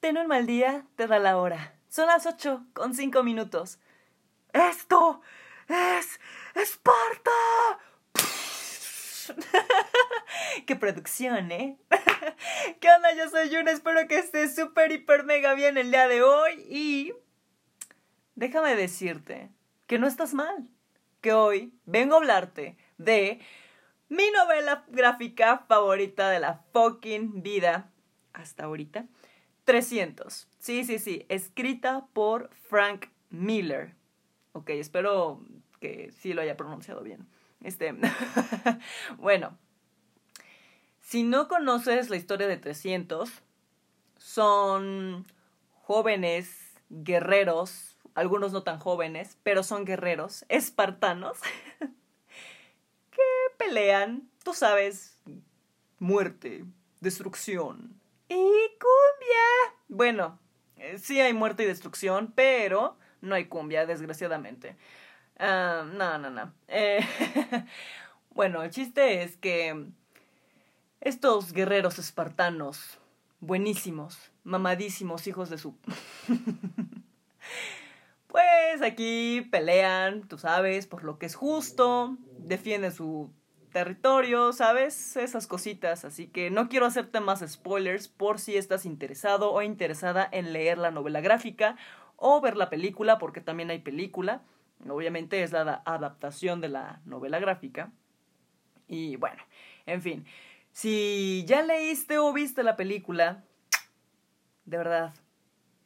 Ten 0.00 0.16
un 0.16 0.28
mal 0.28 0.46
día, 0.46 0.86
te 0.94 1.08
da 1.08 1.18
la 1.18 1.36
hora. 1.38 1.74
Son 1.88 2.06
las 2.06 2.24
ocho 2.24 2.64
con 2.72 2.94
cinco 2.94 3.24
minutos. 3.24 3.80
¡Esto 4.52 5.20
es 5.66 6.20
Esparta! 6.54 7.30
¡Qué 10.66 10.76
producción, 10.76 11.50
eh! 11.50 11.78
¿Qué 12.80 12.88
onda? 12.90 13.12
Yo 13.14 13.28
soy 13.28 13.52
Jun, 13.52 13.66
espero 13.66 14.06
que 14.06 14.20
estés 14.20 14.54
súper, 14.54 14.92
hiper, 14.92 15.24
mega 15.24 15.54
bien 15.54 15.76
el 15.76 15.90
día 15.90 16.06
de 16.06 16.22
hoy 16.22 16.64
y... 16.68 17.12
Déjame 18.36 18.76
decirte 18.76 19.50
que 19.88 19.98
no 19.98 20.06
estás 20.06 20.32
mal, 20.32 20.68
que 21.20 21.32
hoy 21.32 21.74
vengo 21.86 22.14
a 22.14 22.18
hablarte 22.18 22.76
de 22.98 23.40
mi 24.08 24.30
novela 24.30 24.84
gráfica 24.86 25.64
favorita 25.66 26.30
de 26.30 26.38
la 26.38 26.62
fucking 26.72 27.42
vida 27.42 27.90
hasta 28.32 28.64
ahorita. 28.64 29.06
300. 29.68 30.48
Sí, 30.58 30.82
sí, 30.82 30.98
sí. 30.98 31.26
Escrita 31.28 32.06
por 32.14 32.48
Frank 32.54 33.08
Miller. 33.28 33.94
Ok, 34.52 34.70
espero 34.70 35.44
que 35.78 36.10
sí 36.10 36.32
lo 36.32 36.40
haya 36.40 36.56
pronunciado 36.56 37.02
bien. 37.02 37.28
Este. 37.62 37.94
bueno. 39.18 39.58
Si 41.02 41.22
no 41.22 41.48
conoces 41.48 42.08
la 42.08 42.16
historia 42.16 42.46
de 42.46 42.56
300, 42.56 43.30
son 44.16 45.26
jóvenes 45.82 46.80
guerreros, 46.88 47.98
algunos 48.14 48.52
no 48.52 48.62
tan 48.62 48.78
jóvenes, 48.78 49.36
pero 49.42 49.62
son 49.62 49.84
guerreros, 49.84 50.46
espartanos, 50.48 51.40
que 53.10 53.22
pelean, 53.58 54.30
tú 54.44 54.54
sabes, 54.54 55.18
muerte, 55.98 56.64
destrucción, 57.00 57.98
y 58.28 58.34
cumbia. 58.34 59.76
Bueno, 59.88 60.38
eh, 60.76 60.98
sí 60.98 61.20
hay 61.20 61.32
muerte 61.32 61.62
y 61.62 61.66
destrucción, 61.66 62.32
pero 62.34 62.96
no 63.20 63.34
hay 63.34 63.46
cumbia, 63.46 63.86
desgraciadamente. 63.86 64.76
Ah, 65.38 65.84
no, 65.92 66.18
no, 66.18 66.30
no. 66.30 66.52
Eh, 66.68 67.00
bueno, 68.30 68.62
el 68.62 68.70
chiste 68.70 69.22
es 69.22 69.36
que 69.36 69.86
estos 71.00 71.52
guerreros 71.52 71.98
espartanos, 71.98 72.98
buenísimos, 73.40 74.30
mamadísimos 74.44 75.26
hijos 75.26 75.50
de 75.50 75.58
su... 75.58 75.76
pues 78.26 78.82
aquí 78.82 79.46
pelean, 79.50 80.26
tú 80.26 80.38
sabes, 80.38 80.86
por 80.86 81.04
lo 81.04 81.18
que 81.18 81.26
es 81.26 81.34
justo, 81.34 82.16
defienden 82.38 82.92
su 82.92 83.30
territorio, 83.78 84.52
¿sabes? 84.52 85.16
Esas 85.16 85.46
cositas. 85.46 86.04
Así 86.04 86.26
que 86.26 86.50
no 86.50 86.68
quiero 86.68 86.86
hacerte 86.86 87.20
más 87.20 87.44
spoilers 87.48 88.08
por 88.08 88.40
si 88.40 88.56
estás 88.56 88.84
interesado 88.84 89.52
o 89.52 89.62
interesada 89.62 90.28
en 90.32 90.52
leer 90.52 90.78
la 90.78 90.90
novela 90.90 91.20
gráfica 91.20 91.76
o 92.16 92.40
ver 92.40 92.56
la 92.56 92.70
película, 92.70 93.18
porque 93.18 93.40
también 93.40 93.70
hay 93.70 93.78
película. 93.78 94.42
Obviamente 94.88 95.44
es 95.44 95.52
la 95.52 95.80
adaptación 95.84 96.60
de 96.60 96.70
la 96.70 97.00
novela 97.04 97.38
gráfica. 97.38 97.92
Y 98.88 99.14
bueno, 99.14 99.40
en 99.86 100.02
fin. 100.02 100.26
Si 100.72 101.44
ya 101.46 101.62
leíste 101.62 102.18
o 102.18 102.32
viste 102.32 102.64
la 102.64 102.74
película, 102.74 103.44
de 104.64 104.76
verdad, 104.76 105.14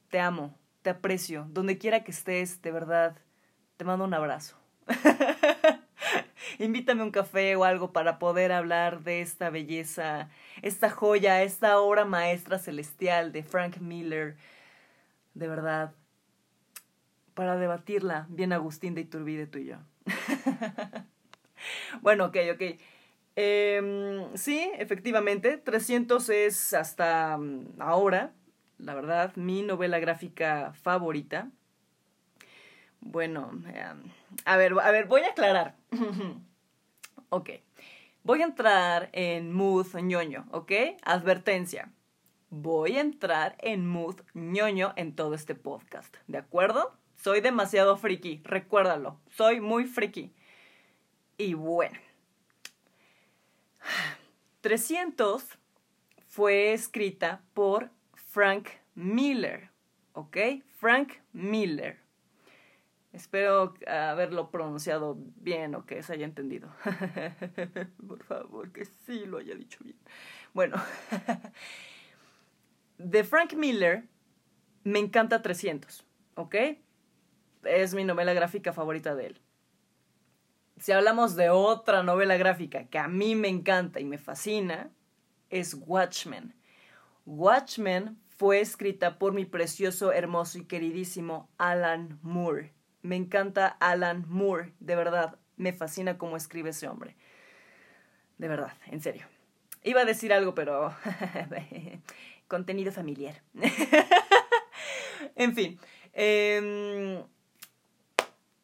te 0.09 0.19
amo, 0.19 0.59
te 0.81 0.89
aprecio. 0.89 1.47
Donde 1.51 1.77
quiera 1.77 2.05
que 2.05 2.11
estés, 2.11 2.63
de 2.63 2.73
verdad, 2.73 3.19
te 3.77 3.85
mando 3.85 4.07
un 4.07 4.15
abrazo. 4.15 4.57
invítame 6.59 7.03
un 7.03 7.11
café 7.11 7.57
o 7.57 7.65
algo 7.65 7.93
para 7.93 8.19
poder 8.19 8.53
hablar 8.53 9.03
de 9.03 9.21
esta 9.21 9.51
belleza, 9.51 10.29
esta 10.63 10.91
joya, 10.91 11.43
esta 11.43 11.79
obra 11.79 12.05
maestra 12.05 12.59
celestial 12.59 13.33
de 13.33 13.43
Frank 13.43 13.79
Miller. 13.79 14.37
De 15.35 15.49
verdad, 15.49 15.95
para 17.35 17.57
debatirla 17.57 18.27
bien 18.29 18.53
Agustín 18.53 18.95
de 18.95 19.03
Iturbide 19.03 19.47
tú 19.47 19.59
y 19.59 19.67
yo. 19.67 19.77
bueno, 22.03 22.27
ok, 22.27 22.37
ok. 22.55 22.63
Em, 23.35 24.37
sí, 24.37 24.71
efectivamente, 24.77 25.57
300 25.57 26.29
es 26.29 26.75
hasta 26.75 27.39
mm, 27.39 27.81
ahora, 27.81 28.33
la 28.79 28.95
verdad, 28.95 29.35
mi 29.37 29.63
novela 29.63 29.99
gráfica 29.99 30.73
favorita. 30.83 31.51
Bueno, 33.05 33.51
em, 33.67 34.03
a 34.45 34.57
ver, 34.57 34.75
a 34.81 34.91
ver, 34.93 35.07
voy 35.07 35.23
a 35.23 35.31
aclarar. 35.31 35.75
ok, 37.31 37.51
voy 38.23 38.43
a 38.43 38.45
entrar 38.45 39.11
en 39.13 39.53
mood 39.53 39.89
ñoño, 39.97 40.47
¿ok? 40.53 40.73
Advertencia, 41.03 41.91
voy 42.49 42.97
a 42.97 43.01
entrar 43.01 43.57
en 43.59 43.89
mood 43.89 44.21
ñoño 44.35 44.93
en 44.97 45.17
todo 45.17 45.35
este 45.35 45.57
podcast, 45.57 46.17
¿de 46.29 46.39
acuerdo? 46.39 46.97
Soy 47.17 47.41
demasiado 47.41 47.97
friki, 47.97 48.41
recuérdalo, 48.45 49.19
soy 49.31 49.61
muy 49.61 49.85
friki. 49.85 50.33
Y 51.37 51.55
bueno, 51.55 51.99
300 54.61 55.45
fue 56.29 56.73
escrita 56.73 57.43
por 57.53 57.91
Frank 58.15 58.69
Miller, 58.95 59.71
¿ok? 60.13 60.37
Frank 60.79 61.15
Miller. 61.33 62.02
Espero 63.13 63.75
haberlo 63.87 64.51
pronunciado 64.51 65.19
bien 65.37 65.75
o 65.75 65.85
que 65.85 66.03
se 66.03 66.15
haya 66.15 66.25
entendido. 66.25 66.71
Por 68.09 68.25
favor, 68.25 68.73
que 68.73 68.87
sí 68.87 69.27
lo 69.27 69.39
haya 69.39 69.55
dicho 69.55 69.81
bien. 69.85 69.99
Bueno, 70.55 70.77
de 72.99 73.25
Frank 73.25 73.53
Miller 73.55 74.05
me 74.85 74.99
encanta 74.99 75.43
300, 75.43 76.05
¿ok? 76.37 76.57
Es 77.65 77.95
mi 77.95 78.05
novela 78.05 78.33
gráfica 78.33 78.73
favorita 78.73 79.15
de 79.15 79.27
él. 79.27 79.41
Si 80.79 80.91
hablamos 80.91 81.37
de 81.37 81.51
otra 81.51 82.03
novela 82.03 82.37
gráfica 82.37 82.87
que 82.87 82.99
a 82.99 83.09
mí 83.09 83.35
me 83.35 83.49
encanta 83.49 84.01
y 84.01 84.05
me 84.05 84.19
fascina, 84.19 84.91
es 85.51 85.75
Watchmen. 85.75 86.55
Watchmen 87.27 88.19
fue 88.37 88.61
escrita 88.61 89.19
por 89.19 89.35
mi 89.35 89.45
precioso, 89.45 90.13
hermoso 90.13 90.59
y 90.59 90.65
queridísimo 90.65 91.51
Alan 91.59 92.19
Moore. 92.23 92.73
Me 93.03 93.17
encanta 93.17 93.67
Alan 93.81 94.25
Moore, 94.29 94.73
de 94.81 94.97
verdad. 94.97 95.39
Me 95.57 95.73
fascina 95.73 96.19
cómo 96.19 96.37
escribe 96.37 96.71
ese 96.71 96.89
hombre. 96.89 97.17
De 98.39 98.49
verdad, 98.49 98.73
en 98.87 99.01
serio. 99.01 99.27
Iba 99.83 100.03
a 100.03 100.05
decir 100.05 100.33
algo, 100.33 100.55
pero... 100.55 100.95
contenido 102.49 102.93
familiar. 102.93 103.43
en 105.37 105.55
fin. 105.55 105.81
Em, 106.13 107.25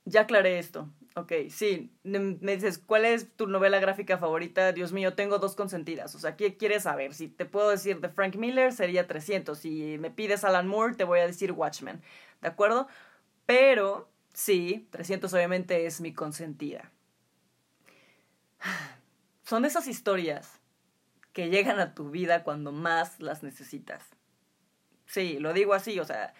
ya 0.04 0.20
aclaré 0.20 0.58
esto. 0.58 0.90
Ok, 1.14 1.32
sí. 1.48 1.90
Me 2.04 2.54
dices, 2.54 2.78
¿cuál 2.78 3.04
es 3.04 3.34
tu 3.34 3.46
novela 3.46 3.80
gráfica 3.80 4.18
favorita? 4.18 4.72
Dios 4.72 4.92
mío, 4.92 5.14
tengo 5.14 5.38
dos 5.38 5.56
consentidas. 5.56 6.14
O 6.14 6.18
sea, 6.18 6.36
¿qué 6.36 6.56
quieres 6.56 6.84
saber? 6.84 7.14
Si 7.14 7.28
te 7.28 7.46
puedo 7.46 7.70
decir 7.70 8.00
de 8.00 8.08
Frank 8.08 8.36
Miller, 8.36 8.72
sería 8.72 9.06
300. 9.06 9.58
Si 9.58 9.96
me 9.98 10.10
pides 10.10 10.44
Alan 10.44 10.68
Moore, 10.68 10.94
te 10.94 11.04
voy 11.04 11.20
a 11.20 11.26
decir 11.26 11.52
Watchmen. 11.52 12.02
¿De 12.40 12.48
acuerdo? 12.48 12.86
Pero 13.46 14.08
Sí, 14.38 14.86
300 14.92 15.34
obviamente 15.34 15.84
es 15.84 16.00
mi 16.00 16.14
consentida. 16.14 16.92
Son 19.42 19.64
esas 19.64 19.88
historias 19.88 20.60
que 21.32 21.50
llegan 21.50 21.80
a 21.80 21.92
tu 21.92 22.10
vida 22.10 22.44
cuando 22.44 22.70
más 22.70 23.18
las 23.18 23.42
necesitas. 23.42 24.04
Sí, 25.06 25.40
lo 25.40 25.52
digo 25.54 25.74
así, 25.74 25.98
o 25.98 26.04
sea, 26.04 26.34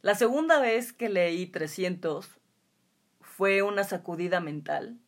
la 0.00 0.14
segunda 0.14 0.60
vez 0.60 0.94
que 0.94 1.10
leí 1.10 1.46
300 1.46 2.38
fue 3.20 3.60
una 3.60 3.84
sacudida 3.84 4.40
mental 4.40 4.98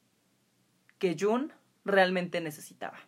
que 0.99 1.17
Jun 1.19 1.51
realmente 1.87 2.43
necesitaba. 2.43 2.99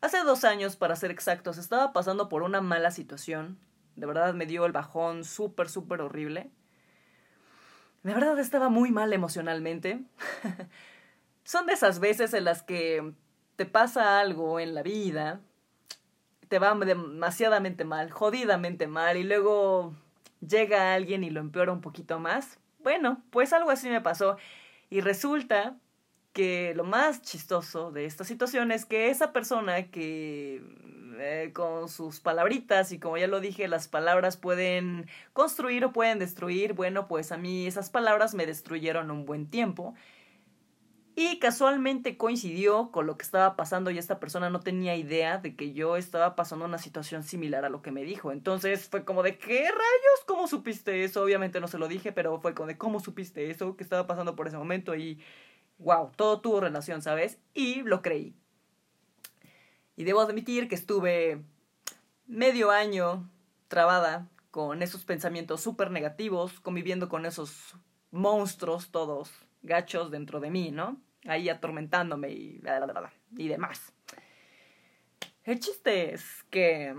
Hace 0.00 0.22
dos 0.22 0.44
años, 0.44 0.76
para 0.76 0.94
ser 0.94 1.10
exactos, 1.10 1.58
estaba 1.58 1.92
pasando 1.92 2.28
por 2.28 2.44
una 2.44 2.60
mala 2.60 2.92
situación. 2.92 3.58
De 3.96 4.06
verdad 4.06 4.34
me 4.34 4.46
dio 4.46 4.66
el 4.66 4.72
bajón 4.72 5.24
súper, 5.24 5.68
súper 5.68 6.00
horrible. 6.00 6.52
De 8.02 8.14
verdad 8.14 8.38
estaba 8.38 8.68
muy 8.68 8.90
mal 8.90 9.12
emocionalmente. 9.12 10.02
Son 11.44 11.66
de 11.66 11.74
esas 11.74 12.00
veces 12.00 12.32
en 12.32 12.44
las 12.44 12.62
que 12.62 13.12
te 13.56 13.66
pasa 13.66 14.20
algo 14.20 14.58
en 14.58 14.74
la 14.74 14.82
vida, 14.82 15.40
te 16.48 16.58
va 16.58 16.74
demasiadamente 16.74 17.84
mal, 17.84 18.10
jodidamente 18.10 18.86
mal, 18.86 19.16
y 19.16 19.22
luego 19.22 19.94
llega 20.40 20.94
alguien 20.94 21.24
y 21.24 21.30
lo 21.30 21.40
empeora 21.40 21.72
un 21.72 21.80
poquito 21.80 22.18
más. 22.18 22.58
Bueno, 22.78 23.22
pues 23.30 23.52
algo 23.52 23.70
así 23.70 23.88
me 23.90 24.00
pasó. 24.00 24.36
Y 24.88 25.02
resulta 25.02 25.76
que 26.32 26.74
lo 26.74 26.84
más 26.84 27.22
chistoso 27.22 27.90
de 27.90 28.04
esta 28.04 28.24
situación 28.24 28.72
es 28.72 28.84
que 28.84 29.10
esa 29.10 29.32
persona 29.32 29.90
que 29.90 30.62
eh, 31.18 31.50
con 31.52 31.88
sus 31.88 32.20
palabritas 32.20 32.92
y 32.92 32.98
como 32.98 33.18
ya 33.18 33.26
lo 33.26 33.40
dije, 33.40 33.68
las 33.68 33.88
palabras 33.88 34.36
pueden 34.36 35.06
construir 35.32 35.84
o 35.84 35.92
pueden 35.92 36.18
destruir, 36.18 36.72
bueno, 36.72 37.08
pues 37.08 37.32
a 37.32 37.36
mí 37.36 37.66
esas 37.66 37.90
palabras 37.90 38.34
me 38.34 38.46
destruyeron 38.46 39.10
un 39.10 39.26
buen 39.26 39.46
tiempo. 39.48 39.94
Y 41.16 41.38
casualmente 41.38 42.16
coincidió 42.16 42.90
con 42.92 43.06
lo 43.06 43.18
que 43.18 43.24
estaba 43.24 43.56
pasando 43.56 43.90
y 43.90 43.98
esta 43.98 44.20
persona 44.20 44.48
no 44.48 44.60
tenía 44.60 44.96
idea 44.96 45.38
de 45.38 45.54
que 45.56 45.72
yo 45.72 45.96
estaba 45.96 46.36
pasando 46.36 46.64
una 46.64 46.78
situación 46.78 47.24
similar 47.24 47.64
a 47.64 47.68
lo 47.68 47.82
que 47.82 47.90
me 47.90 48.04
dijo. 48.04 48.32
Entonces 48.32 48.88
fue 48.88 49.04
como 49.04 49.22
de, 49.22 49.36
¿qué 49.36 49.58
rayos? 49.58 50.24
¿Cómo 50.26 50.46
supiste 50.46 51.04
eso? 51.04 51.22
Obviamente 51.22 51.60
no 51.60 51.68
se 51.68 51.78
lo 51.78 51.88
dije, 51.88 52.12
pero 52.12 52.40
fue 52.40 52.54
como 52.54 52.68
de, 52.68 52.78
¿cómo 52.78 53.00
supiste 53.00 53.50
eso? 53.50 53.76
que 53.76 53.82
estaba 53.82 54.06
pasando 54.06 54.36
por 54.36 54.46
ese 54.46 54.56
momento? 54.56 54.94
Y, 54.94 55.20
wow, 55.80 56.12
todo 56.14 56.40
tuvo 56.40 56.60
relación, 56.60 57.02
¿sabes? 57.02 57.38
Y 57.54 57.82
lo 57.82 58.02
creí. 58.02 58.34
Y 59.96 60.04
debo 60.04 60.20
admitir 60.20 60.68
que 60.68 60.74
estuve 60.74 61.42
medio 62.26 62.70
año 62.70 63.28
trabada 63.68 64.28
con 64.50 64.82
esos 64.82 65.04
pensamientos 65.04 65.60
súper 65.60 65.90
negativos, 65.90 66.60
conviviendo 66.60 67.08
con 67.08 67.26
esos 67.26 67.76
monstruos 68.10 68.90
todos 68.90 69.30
gachos 69.62 70.10
dentro 70.10 70.40
de 70.40 70.50
mí, 70.50 70.70
¿no? 70.70 71.00
Ahí 71.26 71.48
atormentándome 71.48 72.30
y, 72.30 72.60
demás. 73.48 73.92
El 75.44 75.60
chiste 75.60 76.14
es 76.14 76.44
que 76.50 76.94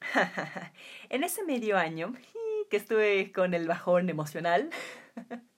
en 1.08 1.24
ese 1.24 1.44
medio 1.44 1.78
año 1.78 2.12
que 2.70 2.76
estuve 2.76 3.32
con 3.32 3.54
el 3.54 3.66
bajón 3.68 4.10
emocional, 4.10 4.70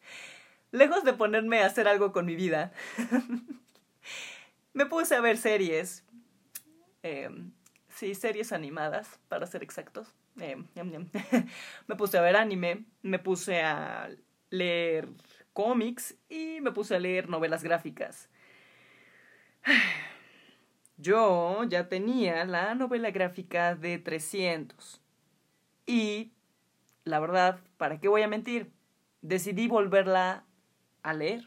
lejos 0.73 1.05
de 1.05 1.13
ponerme 1.13 1.63
a 1.63 1.67
hacer 1.67 1.87
algo 1.87 2.13
con 2.13 2.27
mi 2.27 2.35
vida, 2.35 2.73
me 4.73 4.87
puse 4.87 5.15
a 5.15 5.21
ver 5.21 5.37
series. 5.37 6.05
Em, 7.03 7.53
sí, 7.89 8.15
series 8.15 8.53
animadas, 8.53 9.21
para 9.29 9.47
ser 9.47 9.63
exactos. 9.63 10.15
Em, 10.41 10.67
me 11.87 11.97
puse 11.97 12.19
a 12.19 12.23
ver 12.23 12.37
anime, 12.37 12.85
me 13.03 13.19
puse 13.19 13.63
a 13.63 14.11
leer 14.51 15.09
cómics 15.53 16.17
y 16.29 16.61
me 16.61 16.73
puse 16.73 16.97
a 16.97 17.01
leer 17.01 17.29
novelas 17.29 17.63
gráficas. 17.63 18.29
Yo 20.97 21.65
ya 21.65 21.89
tenía 21.89 22.45
la 22.45 22.75
novela 22.75 23.11
gráfica 23.11 23.75
de 23.75 23.99
300. 23.99 25.01
Y, 25.87 26.33
la 27.05 27.19
verdad, 27.19 27.61
¿para 27.77 27.99
qué 27.99 28.09
voy 28.09 28.23
a 28.23 28.29
mentir? 28.29 28.71
Decidí 29.21 29.67
volverla 29.69 30.45
a 31.03 31.15
leer. 31.15 31.45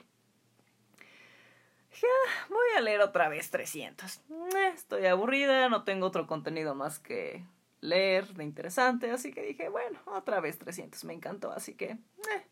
Ya, 2.01 2.47
voy 2.49 2.67
a 2.77 2.81
leer 2.81 3.01
otra 3.01 3.29
vez 3.29 3.49
300. 3.51 4.21
Eh, 4.29 4.71
estoy 4.73 5.05
aburrida, 5.05 5.69
no 5.69 5.83
tengo 5.83 6.07
otro 6.07 6.27
contenido 6.27 6.75
más 6.75 6.99
que 6.99 7.45
leer 7.79 8.27
de 8.33 8.43
interesante, 8.43 9.11
así 9.11 9.31
que 9.31 9.41
dije, 9.43 9.69
bueno, 9.69 9.99
otra 10.05 10.39
vez 10.41 10.57
300, 10.57 11.03
me 11.05 11.13
encantó, 11.13 11.51
así 11.51 11.75
que... 11.75 11.91
Eh, 11.91 12.45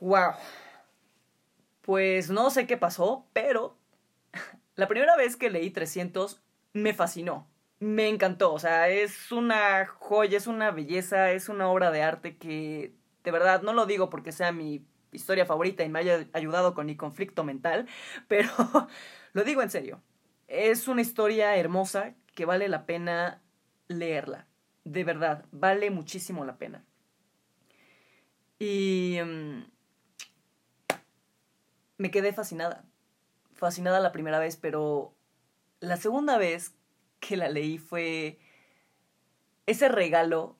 Wow. 0.00 0.32
Pues 1.82 2.30
no 2.30 2.50
sé 2.50 2.66
qué 2.66 2.76
pasó, 2.76 3.26
pero 3.32 3.76
la 4.76 4.88
primera 4.88 5.16
vez 5.16 5.36
que 5.36 5.50
leí 5.50 5.70
300 5.70 6.42
me 6.72 6.92
fascinó. 6.92 7.48
Me 7.78 8.08
encantó, 8.08 8.52
o 8.52 8.58
sea, 8.58 8.88
es 8.88 9.32
una 9.32 9.86
joya, 9.86 10.36
es 10.36 10.46
una 10.46 10.70
belleza, 10.70 11.32
es 11.32 11.48
una 11.48 11.68
obra 11.68 11.90
de 11.90 12.02
arte 12.02 12.36
que 12.36 12.94
de 13.24 13.30
verdad 13.30 13.62
no 13.62 13.72
lo 13.72 13.86
digo 13.86 14.10
porque 14.10 14.32
sea 14.32 14.52
mi 14.52 14.86
historia 15.12 15.46
favorita 15.46 15.82
y 15.82 15.88
me 15.88 16.00
haya 16.00 16.26
ayudado 16.32 16.74
con 16.74 16.86
mi 16.86 16.96
conflicto 16.96 17.42
mental, 17.42 17.88
pero 18.28 18.50
lo 19.32 19.44
digo 19.44 19.62
en 19.62 19.70
serio. 19.70 20.02
Es 20.46 20.88
una 20.88 21.00
historia 21.00 21.56
hermosa 21.56 22.14
que 22.34 22.44
vale 22.44 22.68
la 22.68 22.84
pena 22.86 23.42
leerla. 23.88 24.46
De 24.84 25.02
verdad, 25.02 25.46
vale 25.50 25.90
muchísimo 25.90 26.44
la 26.44 26.58
pena. 26.58 26.84
Y 28.58 29.18
mm, 29.24 29.64
me 31.96 32.10
quedé 32.10 32.32
fascinada. 32.34 32.84
Fascinada 33.54 34.00
la 34.00 34.12
primera 34.12 34.38
vez, 34.38 34.56
pero 34.56 35.14
la 35.80 35.96
segunda 35.96 36.36
vez 36.36 36.74
que 37.20 37.36
la 37.36 37.48
leí 37.48 37.78
fue 37.78 38.38
ese 39.66 39.88
regalo 39.88 40.58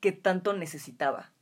que 0.00 0.12
tanto 0.12 0.54
necesitaba. 0.54 1.32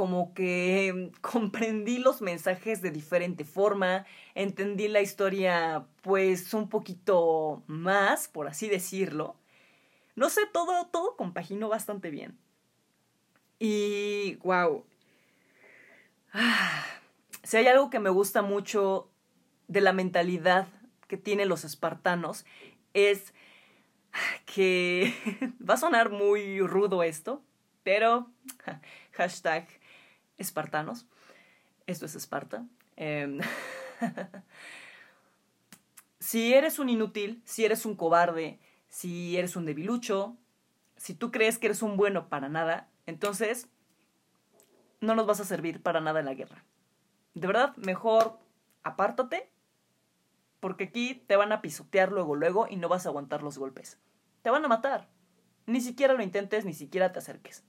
Como 0.00 0.32
que 0.32 1.12
comprendí 1.20 1.98
los 1.98 2.22
mensajes 2.22 2.80
de 2.80 2.90
diferente 2.90 3.44
forma, 3.44 4.06
entendí 4.34 4.88
la 4.88 5.02
historia 5.02 5.84
pues 6.00 6.54
un 6.54 6.70
poquito 6.70 7.62
más, 7.66 8.26
por 8.26 8.48
así 8.48 8.70
decirlo. 8.70 9.36
No 10.16 10.30
sé, 10.30 10.46
todo, 10.50 10.86
todo 10.86 11.18
compaginó 11.18 11.68
bastante 11.68 12.08
bien. 12.08 12.38
Y, 13.58 14.36
wow. 14.36 14.86
Ah, 16.32 16.86
si 17.42 17.58
hay 17.58 17.66
algo 17.66 17.90
que 17.90 17.98
me 17.98 18.08
gusta 18.08 18.40
mucho 18.40 19.10
de 19.68 19.82
la 19.82 19.92
mentalidad 19.92 20.66
que 21.08 21.18
tienen 21.18 21.50
los 21.50 21.64
espartanos, 21.64 22.46
es 22.94 23.34
que 24.46 25.12
va 25.60 25.74
a 25.74 25.76
sonar 25.76 26.08
muy 26.08 26.58
rudo 26.62 27.02
esto, 27.02 27.42
pero 27.82 28.30
hashtag 29.12 29.79
espartanos. 30.40 31.06
Esto 31.86 32.06
es 32.06 32.14
Esparta. 32.14 32.66
Em, 32.96 33.40
si 36.18 36.54
eres 36.54 36.78
un 36.78 36.88
inútil, 36.88 37.42
si 37.44 37.64
eres 37.64 37.86
un 37.86 37.96
cobarde, 37.96 38.58
si 38.88 39.36
eres 39.36 39.56
un 39.56 39.66
debilucho, 39.66 40.36
si 40.96 41.14
tú 41.14 41.30
crees 41.30 41.58
que 41.58 41.68
eres 41.68 41.82
un 41.82 41.96
bueno 41.96 42.28
para 42.28 42.48
nada, 42.48 42.88
entonces 43.06 43.68
no 45.00 45.14
nos 45.14 45.26
vas 45.26 45.40
a 45.40 45.44
servir 45.44 45.82
para 45.82 46.00
nada 46.00 46.20
en 46.20 46.26
la 46.26 46.34
guerra 46.34 46.64
de 47.34 47.46
verdad, 47.46 47.76
mejor 47.76 48.38
apártate, 48.82 49.50
porque 50.58 50.84
aquí 50.84 51.14
te 51.26 51.36
van 51.36 51.52
a 51.52 51.62
pisotear 51.62 52.12
luego, 52.12 52.34
luego 52.34 52.66
y 52.68 52.76
no 52.76 52.88
vas 52.88 53.06
a 53.06 53.08
aguantar 53.08 53.42
los 53.42 53.58
golpes. 53.58 53.98
Te 54.42 54.50
van 54.50 54.64
a 54.64 54.68
matar. 54.68 55.08
Ni 55.66 55.80
siquiera 55.80 56.14
lo 56.14 56.22
intentes, 56.22 56.64
ni 56.64 56.74
siquiera 56.74 57.12
te 57.12 57.18
acerques. 57.18 57.64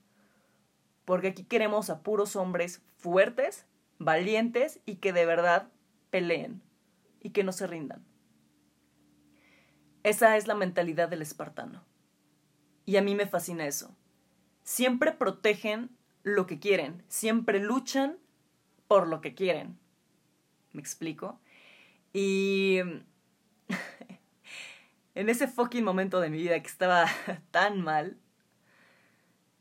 Porque 1.04 1.28
aquí 1.28 1.44
queremos 1.44 1.90
a 1.90 2.00
puros 2.02 2.36
hombres 2.36 2.82
fuertes, 2.96 3.66
valientes 3.98 4.80
y 4.86 4.96
que 4.96 5.12
de 5.12 5.26
verdad 5.26 5.68
peleen 6.10 6.62
y 7.20 7.30
que 7.30 7.44
no 7.44 7.52
se 7.52 7.66
rindan. 7.66 8.04
Esa 10.02 10.36
es 10.36 10.46
la 10.46 10.54
mentalidad 10.54 11.08
del 11.08 11.22
espartano. 11.22 11.84
Y 12.84 12.96
a 12.96 13.02
mí 13.02 13.14
me 13.14 13.26
fascina 13.26 13.66
eso. 13.66 13.94
Siempre 14.64 15.12
protegen 15.12 15.90
lo 16.22 16.46
que 16.46 16.58
quieren, 16.58 17.02
siempre 17.08 17.60
luchan 17.60 18.18
por 18.88 19.08
lo 19.08 19.20
que 19.20 19.34
quieren. 19.34 19.78
¿Me 20.72 20.80
explico? 20.80 21.40
Y 22.12 22.78
en 25.14 25.28
ese 25.28 25.48
fucking 25.48 25.84
momento 25.84 26.20
de 26.20 26.30
mi 26.30 26.38
vida 26.38 26.60
que 26.60 26.68
estaba 26.68 27.06
tan 27.50 27.80
mal, 27.80 28.16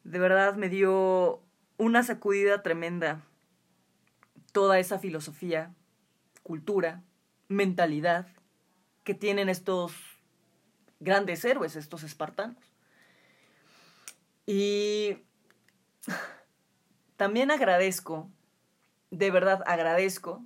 de 0.03 0.19
verdad 0.19 0.55
me 0.55 0.69
dio 0.69 1.41
una 1.77 2.03
sacudida 2.03 2.61
tremenda 2.63 3.21
toda 4.51 4.79
esa 4.79 4.99
filosofía, 4.99 5.73
cultura, 6.43 7.03
mentalidad 7.47 8.27
que 9.03 9.13
tienen 9.13 9.49
estos 9.49 9.93
grandes 10.99 11.43
héroes, 11.45 11.75
estos 11.75 12.03
espartanos. 12.03 12.63
Y 14.45 15.17
también 17.17 17.51
agradezco 17.51 18.29
de 19.11 19.29
verdad 19.29 19.61
agradezco 19.67 20.43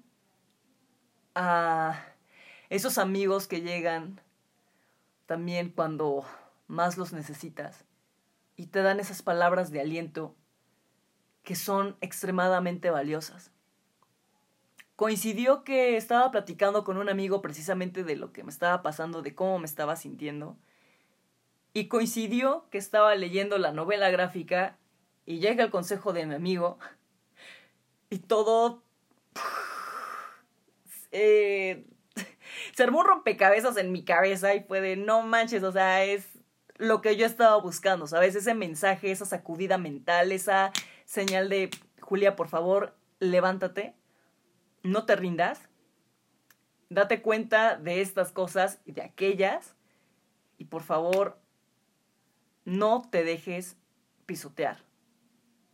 a 1.35 2.03
esos 2.69 2.97
amigos 2.97 3.47
que 3.47 3.62
llegan 3.62 4.19
también 5.27 5.69
cuando 5.69 6.25
más 6.67 6.97
los 6.97 7.13
necesitas 7.13 7.85
y 8.55 8.67
te 8.67 8.81
dan 8.81 9.00
esas 9.00 9.21
palabras 9.21 9.71
de 9.71 9.81
aliento 9.81 10.35
que 11.43 11.55
son 11.55 11.97
extremadamente 12.01 12.89
valiosas. 12.89 13.51
Coincidió 14.95 15.63
que 15.63 15.97
estaba 15.97 16.31
platicando 16.31 16.83
con 16.83 16.97
un 16.97 17.09
amigo 17.09 17.41
precisamente 17.41 18.03
de 18.03 18.15
lo 18.15 18.31
que 18.31 18.43
me 18.43 18.50
estaba 18.50 18.81
pasando, 18.81 19.21
de 19.21 19.35
cómo 19.35 19.59
me 19.59 19.65
estaba 19.65 19.95
sintiendo. 19.95 20.57
Y 21.74 21.88
coincidió 21.88 22.65
que 22.71 22.77
estaba 22.77 23.13
leyendo 23.15 23.57
la 23.57 23.74
novela 23.74 24.09
gráfica 24.09 24.77
y 25.25 25.39
llega 25.39 25.63
el 25.63 25.71
consejo 25.71 26.13
de 26.13 26.25
mi 26.25 26.35
amigo 26.35 26.79
y 28.09 28.19
todo... 28.19 28.83
Eh, 31.12 31.85
se 32.75 32.83
armó 32.83 33.00
un 33.00 33.05
rompecabezas 33.05 33.77
en 33.77 33.91
mi 33.91 34.05
cabeza 34.05 34.55
y 34.55 34.62
fue 34.62 34.81
de 34.81 34.95
no 34.95 35.21
manches, 35.21 35.63
o 35.63 35.71
sea, 35.71 36.03
es 36.05 36.35
lo 36.77 37.01
que 37.01 37.15
yo 37.15 37.25
estaba 37.25 37.55
buscando, 37.58 38.08
¿sabes? 38.08 38.36
Ese 38.36 38.53
mensaje, 38.53 39.12
esa 39.12 39.25
sacudida 39.25 39.77
mental, 39.77 40.32
esa 40.32 40.72
señal 41.05 41.50
de 41.50 41.70
Julia, 42.01 42.36
por 42.36 42.48
favor, 42.48 42.96
levántate, 43.20 43.96
no 44.84 45.05
te 45.05 45.15
rindas, 45.15 45.70
date 46.89 47.22
cuenta 47.22 47.77
de 47.77 48.01
estas 48.01 48.32
cosas 48.32 48.79
y 48.86 48.91
de 48.91 49.01
aquellas 49.01 49.75
y 50.58 50.65
por 50.65 50.84
favor, 50.84 51.39
no 52.65 53.03
te 53.10 53.24
dejes 53.24 53.77
pisotear. 54.25 54.84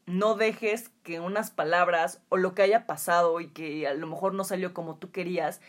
no 0.07 0.35
dejes 0.35 0.89
que 1.03 1.19
unas 1.19 1.51
palabras 1.51 2.21
o 2.27 2.35
lo 2.35 2.53
que 2.53 2.63
haya 2.63 2.85
pasado 2.85 3.39
y 3.39 3.47
que 3.49 3.87
a 3.87 3.93
lo 3.93 4.07
mejor 4.07 4.33
no 4.33 4.43
salió 4.43 4.73
como 4.73 4.97
tú 4.97 5.11
querías, 5.11 5.61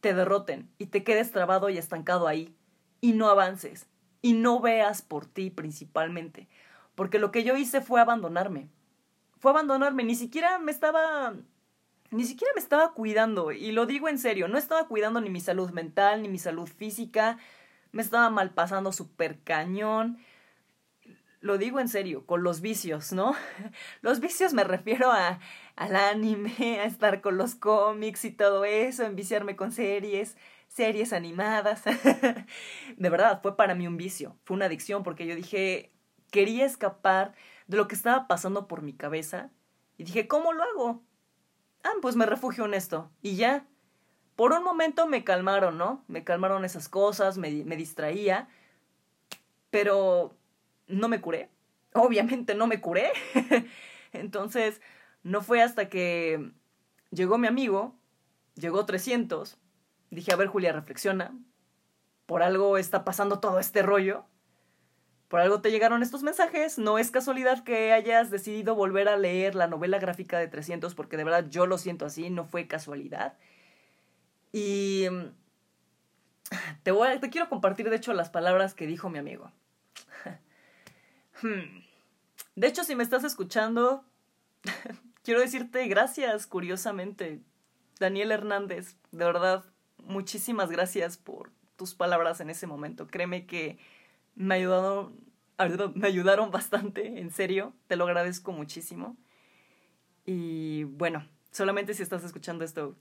te 0.00 0.14
derroten 0.14 0.70
y 0.78 0.86
te 0.86 1.02
quedes 1.02 1.32
trabado 1.32 1.68
y 1.68 1.78
estancado 1.78 2.28
ahí 2.28 2.54
y 3.00 3.14
no 3.14 3.28
avances 3.28 3.88
y 4.22 4.32
no 4.32 4.60
veas 4.60 5.02
por 5.02 5.26
ti 5.26 5.50
principalmente. 5.50 6.48
Porque 6.94 7.18
lo 7.18 7.30
que 7.32 7.44
yo 7.44 7.56
hice 7.56 7.80
fue 7.80 8.00
abandonarme. 8.00 8.68
Fue 9.38 9.50
abandonarme, 9.50 10.04
ni 10.04 10.14
siquiera 10.14 10.58
me 10.58 10.70
estaba 10.70 11.34
ni 12.12 12.24
siquiera 12.24 12.52
me 12.54 12.60
estaba 12.60 12.92
cuidando, 12.92 13.52
y 13.52 13.72
lo 13.72 13.86
digo 13.86 14.06
en 14.06 14.18
serio, 14.18 14.46
no 14.46 14.58
estaba 14.58 14.86
cuidando 14.86 15.20
ni 15.22 15.30
mi 15.30 15.40
salud 15.40 15.70
mental, 15.70 16.20
ni 16.20 16.28
mi 16.28 16.38
salud 16.38 16.68
física, 16.68 17.38
me 17.90 18.02
estaba 18.02 18.28
mal 18.28 18.50
pasando 18.50 18.92
súper 18.92 19.40
cañón. 19.40 20.18
Lo 21.40 21.56
digo 21.58 21.80
en 21.80 21.88
serio, 21.88 22.26
con 22.26 22.42
los 22.42 22.60
vicios, 22.60 23.12
¿no? 23.12 23.34
Los 24.02 24.20
vicios 24.20 24.52
me 24.52 24.62
refiero 24.62 25.10
a, 25.10 25.40
al 25.74 25.96
anime, 25.96 26.80
a 26.80 26.84
estar 26.84 27.22
con 27.22 27.38
los 27.38 27.54
cómics 27.54 28.24
y 28.26 28.30
todo 28.30 28.64
eso, 28.64 29.04
enviciarme 29.04 29.56
con 29.56 29.72
series, 29.72 30.36
series 30.74 31.12
animadas. 31.12 31.82
de 32.96 33.10
verdad, 33.10 33.40
fue 33.42 33.56
para 33.56 33.74
mí 33.74 33.86
un 33.86 33.96
vicio, 33.96 34.36
fue 34.44 34.56
una 34.56 34.66
adicción 34.66 35.02
porque 35.02 35.26
yo 35.26 35.34
dije, 35.34 35.92
quería 36.30 36.64
escapar 36.64 37.34
de 37.66 37.76
lo 37.76 37.88
que 37.88 37.94
estaba 37.94 38.26
pasando 38.26 38.66
por 38.66 38.82
mi 38.82 38.92
cabeza 38.92 39.50
y 39.98 40.04
dije, 40.04 40.26
¿cómo 40.26 40.52
lo 40.52 40.62
hago? 40.62 41.02
Ah, 41.84 41.92
pues 42.00 42.16
me 42.16 42.26
refugio 42.26 42.64
en 42.64 42.74
esto 42.74 43.10
y 43.22 43.36
ya. 43.36 43.66
Por 44.36 44.52
un 44.52 44.64
momento 44.64 45.06
me 45.06 45.24
calmaron, 45.24 45.76
¿no? 45.76 46.04
Me 46.08 46.24
calmaron 46.24 46.64
esas 46.64 46.88
cosas, 46.88 47.36
me, 47.36 47.50
me 47.64 47.76
distraía, 47.76 48.48
pero 49.70 50.34
no 50.86 51.08
me 51.08 51.20
curé. 51.20 51.50
Obviamente 51.92 52.54
no 52.54 52.66
me 52.66 52.80
curé. 52.80 53.12
Entonces, 54.12 54.80
no 55.22 55.42
fue 55.42 55.62
hasta 55.62 55.90
que 55.90 56.50
llegó 57.10 57.36
mi 57.36 57.46
amigo, 57.46 57.94
llegó 58.54 58.86
300, 58.86 59.58
dije, 60.12 60.32
a 60.32 60.36
ver 60.36 60.48
Julia, 60.48 60.72
reflexiona, 60.72 61.34
por 62.26 62.42
algo 62.42 62.78
está 62.78 63.04
pasando 63.04 63.40
todo 63.40 63.58
este 63.58 63.82
rollo, 63.82 64.24
por 65.28 65.40
algo 65.40 65.62
te 65.62 65.70
llegaron 65.70 66.02
estos 66.02 66.22
mensajes, 66.22 66.78
no 66.78 66.98
es 66.98 67.10
casualidad 67.10 67.64
que 67.64 67.92
hayas 67.92 68.30
decidido 68.30 68.74
volver 68.74 69.08
a 69.08 69.16
leer 69.16 69.54
la 69.54 69.66
novela 69.66 69.98
gráfica 69.98 70.38
de 70.38 70.46
300, 70.46 70.94
porque 70.94 71.16
de 71.16 71.24
verdad 71.24 71.46
yo 71.48 71.66
lo 71.66 71.78
siento 71.78 72.04
así, 72.04 72.28
no 72.28 72.44
fue 72.44 72.66
casualidad. 72.66 73.38
Y 74.52 75.06
te, 76.82 76.90
voy 76.90 77.18
te 77.18 77.30
quiero 77.30 77.48
compartir, 77.48 77.88
de 77.88 77.96
hecho, 77.96 78.12
las 78.12 78.28
palabras 78.28 78.74
que 78.74 78.86
dijo 78.86 79.08
mi 79.08 79.18
amigo. 79.18 79.50
Hmm. 81.40 81.82
De 82.54 82.68
hecho, 82.68 82.84
si 82.84 82.94
me 82.94 83.02
estás 83.02 83.24
escuchando, 83.24 84.04
quiero 85.24 85.40
decirte 85.40 85.88
gracias, 85.88 86.46
curiosamente. 86.46 87.40
Daniel 87.98 88.30
Hernández, 88.30 88.96
de 89.10 89.24
verdad, 89.24 89.64
muchísimas 90.02 90.70
gracias 90.70 91.16
por 91.16 91.50
tus 91.76 91.94
palabras 91.94 92.40
en 92.40 92.50
ese 92.50 92.66
momento. 92.66 93.06
Créeme 93.08 93.46
que 93.46 93.78
me 94.34 94.54
ayudaron, 94.56 95.16
me 95.94 96.06
ayudaron 96.06 96.50
bastante, 96.50 97.20
en 97.20 97.30
serio, 97.30 97.74
te 97.86 97.96
lo 97.96 98.04
agradezco 98.04 98.52
muchísimo. 98.52 99.16
Y 100.24 100.84
bueno, 100.84 101.26
solamente 101.50 101.94
si 101.94 102.02
estás 102.02 102.24
escuchando 102.24 102.64
esto, 102.64 102.96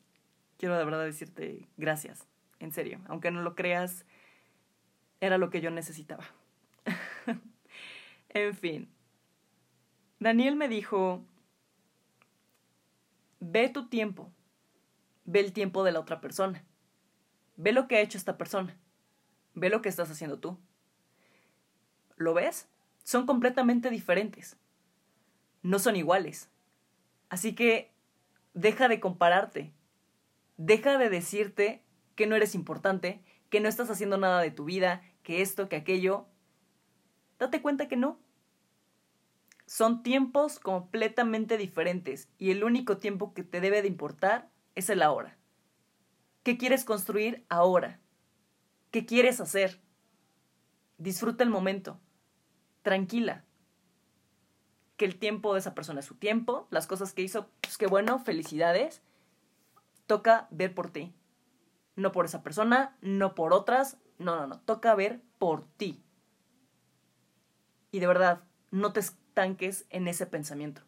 quiero 0.57 0.77
de 0.77 0.85
verdad 0.85 1.03
decirte 1.03 1.67
gracias, 1.77 2.27
en 2.59 2.71
serio, 2.71 2.99
aunque 3.07 3.31
no 3.31 3.41
lo 3.41 3.55
creas, 3.55 4.05
era 5.19 5.37
lo 5.37 5.49
que 5.49 5.61
yo 5.61 5.71
necesitaba. 5.71 6.25
en 8.29 8.55
fin, 8.55 8.89
Daniel 10.19 10.55
me 10.55 10.67
dijo, 10.67 11.23
ve 13.39 13.69
tu 13.69 13.87
tiempo, 13.87 14.31
ve 15.25 15.39
el 15.39 15.53
tiempo 15.53 15.83
de 15.83 15.91
la 15.91 15.99
otra 15.99 16.21
persona, 16.21 16.63
ve 17.61 17.73
lo 17.73 17.87
que 17.87 17.97
ha 17.97 18.01
hecho 18.01 18.17
esta 18.17 18.37
persona, 18.37 18.75
ve 19.53 19.69
lo 19.69 19.83
que 19.83 19.89
estás 19.89 20.09
haciendo 20.09 20.39
tú. 20.39 20.57
¿Lo 22.17 22.33
ves? 22.33 22.67
Son 23.03 23.27
completamente 23.27 23.91
diferentes. 23.91 24.57
No 25.61 25.77
son 25.77 25.95
iguales. 25.95 26.49
Así 27.29 27.53
que 27.53 27.91
deja 28.55 28.87
de 28.87 28.99
compararte. 28.99 29.71
Deja 30.57 30.97
de 30.97 31.09
decirte 31.09 31.83
que 32.15 32.25
no 32.25 32.35
eres 32.35 32.55
importante, 32.55 33.21
que 33.49 33.59
no 33.59 33.69
estás 33.69 33.91
haciendo 33.91 34.17
nada 34.17 34.41
de 34.41 34.51
tu 34.51 34.65
vida, 34.65 35.03
que 35.21 35.41
esto, 35.41 35.69
que 35.69 35.75
aquello. 35.75 36.25
Date 37.37 37.61
cuenta 37.61 37.87
que 37.87 37.95
no. 37.95 38.19
Son 39.67 40.01
tiempos 40.01 40.59
completamente 40.59 41.57
diferentes 41.57 42.27
y 42.39 42.49
el 42.49 42.63
único 42.63 42.97
tiempo 42.97 43.35
que 43.35 43.43
te 43.43 43.61
debe 43.61 43.83
de 43.83 43.87
importar 43.87 44.49
es 44.73 44.89
el 44.89 45.03
ahora. 45.03 45.37
¿Qué 46.43 46.57
quieres 46.57 46.85
construir 46.85 47.45
ahora? 47.49 47.99
¿Qué 48.89 49.05
quieres 49.05 49.39
hacer? 49.39 49.79
Disfruta 50.97 51.43
el 51.43 51.49
momento. 51.49 51.99
Tranquila. 52.81 53.43
Que 54.97 55.05
el 55.05 55.19
tiempo 55.19 55.53
de 55.53 55.59
esa 55.59 55.75
persona 55.75 55.99
es 55.99 56.05
su 56.05 56.15
tiempo, 56.15 56.67
las 56.71 56.87
cosas 56.87 57.13
que 57.13 57.21
hizo, 57.21 57.49
pues 57.61 57.77
qué 57.77 57.87
bueno, 57.87 58.19
felicidades 58.19 59.01
toca 60.07 60.47
ver 60.51 60.73
por 60.73 60.89
ti. 60.89 61.13
No 61.95 62.11
por 62.11 62.25
esa 62.25 62.43
persona, 62.43 62.97
no 63.01 63.35
por 63.35 63.53
otras, 63.53 63.97
no, 64.17 64.35
no, 64.35 64.47
no, 64.47 64.59
toca 64.61 64.95
ver 64.95 65.21
por 65.37 65.65
ti. 65.77 66.03
Y 67.91 67.99
de 67.99 68.07
verdad, 68.07 68.43
no 68.71 68.93
te 68.93 68.99
estanques 68.99 69.85
en 69.89 70.07
ese 70.07 70.25
pensamiento. 70.25 70.81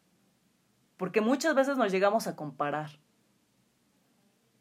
Porque 0.97 1.21
muchas 1.21 1.53
veces 1.55 1.77
nos 1.77 1.91
llegamos 1.91 2.27
a 2.27 2.35
comparar. 2.35 2.91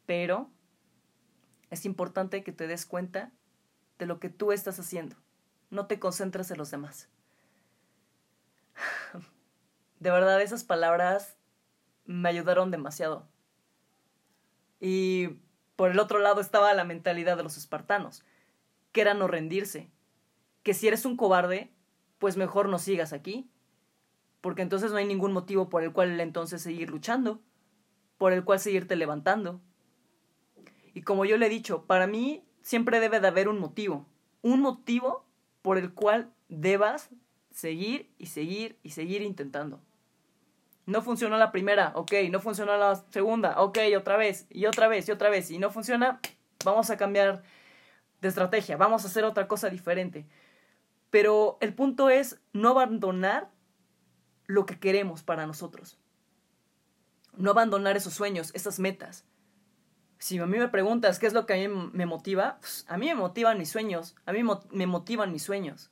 Pero 0.05 0.49
es 1.73 1.85
importante 1.85 2.43
que 2.43 2.51
te 2.51 2.67
des 2.67 2.85
cuenta 2.85 3.31
de 3.97 4.05
lo 4.05 4.19
que 4.19 4.29
tú 4.29 4.51
estás 4.51 4.79
haciendo. 4.79 5.15
No 5.71 5.87
te 5.87 5.99
concentres 5.99 6.51
en 6.51 6.57
los 6.57 6.69
demás. 6.71 7.09
De 9.99 10.11
verdad, 10.11 10.41
esas 10.41 10.63
palabras 10.63 11.35
me 12.05 12.29
ayudaron 12.29 12.69
demasiado. 12.71 13.27
Y 14.79 15.39
por 15.75 15.89
el 15.89 15.99
otro 15.99 16.19
lado 16.19 16.41
estaba 16.41 16.73
la 16.73 16.83
mentalidad 16.83 17.37
de 17.37 17.43
los 17.43 17.57
espartanos, 17.57 18.23
que 18.91 19.01
era 19.01 19.13
no 19.13 19.27
rendirse, 19.27 19.89
que 20.61 20.73
si 20.73 20.87
eres 20.87 21.05
un 21.05 21.17
cobarde, 21.17 21.73
pues 22.19 22.37
mejor 22.37 22.69
no 22.69 22.77
sigas 22.77 23.13
aquí, 23.13 23.49
porque 24.41 24.61
entonces 24.61 24.91
no 24.91 24.97
hay 24.97 25.05
ningún 25.05 25.31
motivo 25.31 25.69
por 25.69 25.83
el 25.83 25.91
cual 25.91 26.19
entonces 26.19 26.61
seguir 26.61 26.89
luchando, 26.89 27.41
por 28.17 28.31
el 28.31 28.43
cual 28.43 28.59
seguirte 28.59 28.95
levantando. 28.95 29.61
Y 30.93 31.01
como 31.01 31.25
yo 31.25 31.37
le 31.37 31.47
he 31.47 31.49
dicho, 31.49 31.85
para 31.85 32.07
mí 32.07 32.43
siempre 32.61 32.99
debe 32.99 33.19
de 33.19 33.27
haber 33.27 33.47
un 33.47 33.59
motivo, 33.59 34.05
un 34.41 34.61
motivo 34.61 35.25
por 35.61 35.77
el 35.77 35.93
cual 35.93 36.31
debas 36.49 37.09
seguir 37.51 38.11
y 38.17 38.27
seguir 38.27 38.77
y 38.83 38.91
seguir 38.91 39.21
intentando. 39.21 39.79
No 40.85 41.01
funcionó 41.01 41.37
la 41.37 41.51
primera, 41.51 41.93
ok, 41.95 42.11
no 42.29 42.41
funcionó 42.41 42.75
la 42.77 42.95
segunda, 43.09 43.61
ok, 43.61 43.79
otra 43.97 44.17
vez, 44.17 44.47
y 44.49 44.65
otra 44.65 44.87
vez, 44.87 45.07
y 45.07 45.11
otra 45.11 45.29
vez, 45.29 45.49
y 45.49 45.57
no 45.57 45.69
funciona, 45.69 46.19
vamos 46.65 46.89
a 46.89 46.97
cambiar 46.97 47.43
de 48.21 48.27
estrategia, 48.27 48.75
vamos 48.75 49.03
a 49.03 49.07
hacer 49.07 49.23
otra 49.23 49.47
cosa 49.47 49.69
diferente. 49.69 50.25
Pero 51.09 51.57
el 51.61 51.73
punto 51.73 52.09
es 52.09 52.41
no 52.51 52.69
abandonar 52.69 53.49
lo 54.45 54.65
que 54.65 54.79
queremos 54.79 55.23
para 55.23 55.45
nosotros. 55.45 55.97
No 57.37 57.51
abandonar 57.51 57.95
esos 57.95 58.13
sueños, 58.13 58.51
esas 58.53 58.79
metas. 58.79 59.25
Si 60.23 60.39
a 60.39 60.45
mí 60.45 60.57
me 60.57 60.69
preguntas 60.69 61.19
qué 61.19 61.27
es 61.27 61.33
lo 61.33 61.45
que 61.45 61.51
a 61.51 61.57
mí 61.57 61.67
me 61.67 62.05
motiva, 62.05 62.55
pues, 62.61 62.85
a 62.87 62.95
mí 62.95 63.07
me 63.07 63.15
motivan 63.15 63.57
mis 63.57 63.69
sueños, 63.69 64.15
a 64.25 64.31
mí 64.31 64.39
me 64.71 64.87
motivan 64.87 65.33
mis 65.33 65.43
sueños. 65.43 65.91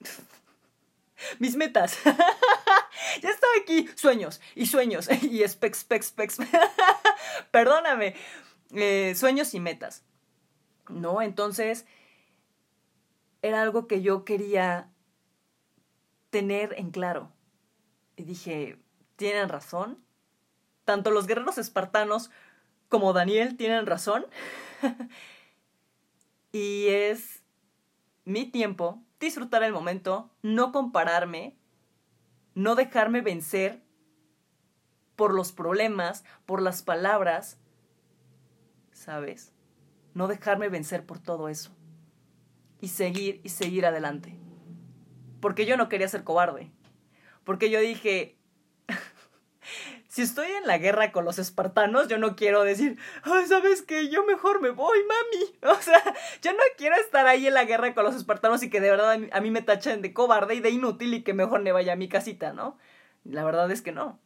mis 1.38 1.54
metas. 1.54 1.96
ya 3.22 3.30
estaba 3.30 3.52
aquí. 3.62 3.88
Sueños 3.94 4.40
y 4.56 4.66
sueños 4.66 5.08
y 5.22 5.46
specs, 5.46 5.78
specs, 5.78 6.06
specs. 6.06 6.38
Perdóname. 7.52 8.16
Eh, 8.72 9.14
sueños 9.14 9.54
y 9.54 9.60
metas. 9.60 10.02
¿No? 10.88 11.22
Entonces, 11.22 11.86
era 13.42 13.62
algo 13.62 13.86
que 13.86 14.02
yo 14.02 14.24
quería 14.24 14.90
tener 16.30 16.74
en 16.78 16.90
claro. 16.90 17.30
Y 18.16 18.24
dije, 18.24 18.80
tienen 19.14 19.48
razón. 19.48 20.04
Tanto 20.84 21.12
los 21.12 21.28
guerreros 21.28 21.58
espartanos 21.58 22.32
como 22.92 23.14
Daniel 23.14 23.56
tienen 23.56 23.86
razón. 23.86 24.26
y 26.52 26.88
es 26.88 27.42
mi 28.26 28.44
tiempo, 28.44 29.02
disfrutar 29.18 29.62
el 29.62 29.72
momento, 29.72 30.30
no 30.42 30.72
compararme, 30.72 31.56
no 32.54 32.74
dejarme 32.74 33.22
vencer 33.22 33.82
por 35.16 35.32
los 35.32 35.52
problemas, 35.52 36.22
por 36.44 36.60
las 36.60 36.82
palabras, 36.82 37.58
¿sabes? 38.92 39.54
No 40.12 40.28
dejarme 40.28 40.68
vencer 40.68 41.06
por 41.06 41.18
todo 41.18 41.48
eso. 41.48 41.74
Y 42.78 42.88
seguir 42.88 43.40
y 43.42 43.48
seguir 43.48 43.86
adelante. 43.86 44.38
Porque 45.40 45.64
yo 45.64 45.78
no 45.78 45.88
quería 45.88 46.08
ser 46.08 46.24
cobarde. 46.24 46.70
Porque 47.42 47.70
yo 47.70 47.80
dije, 47.80 48.36
si 50.12 50.20
estoy 50.20 50.52
en 50.52 50.66
la 50.66 50.76
guerra 50.76 51.10
con 51.10 51.24
los 51.24 51.38
espartanos, 51.38 52.06
yo 52.06 52.18
no 52.18 52.36
quiero 52.36 52.64
decir, 52.64 52.98
ay, 53.22 53.46
¿sabes 53.46 53.80
qué? 53.80 54.10
Yo 54.10 54.26
mejor 54.26 54.60
me 54.60 54.68
voy, 54.68 54.98
mami. 55.04 55.58
O 55.78 55.80
sea, 55.80 56.02
yo 56.42 56.52
no 56.52 56.58
quiero 56.76 56.96
estar 56.96 57.26
ahí 57.26 57.46
en 57.46 57.54
la 57.54 57.64
guerra 57.64 57.94
con 57.94 58.04
los 58.04 58.14
espartanos 58.14 58.62
y 58.62 58.68
que 58.68 58.82
de 58.82 58.90
verdad 58.90 59.18
a 59.32 59.40
mí 59.40 59.50
me 59.50 59.62
tachen 59.62 60.02
de 60.02 60.12
cobarde 60.12 60.54
y 60.54 60.60
de 60.60 60.68
inútil 60.68 61.14
y 61.14 61.22
que 61.22 61.32
mejor 61.32 61.62
me 61.62 61.72
vaya 61.72 61.94
a 61.94 61.96
mi 61.96 62.10
casita, 62.10 62.52
¿no? 62.52 62.76
La 63.24 63.42
verdad 63.42 63.70
es 63.70 63.80
que 63.80 63.92
no. 63.92 64.20